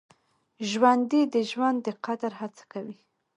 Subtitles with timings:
[0.69, 2.97] ژوندي د ژوند د قدر هڅه کوي